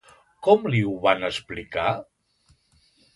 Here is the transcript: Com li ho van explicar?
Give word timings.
Com 0.45 0.63
li 0.75 0.79
ho 0.91 0.95
van 1.03 1.27
explicar? 1.27 1.91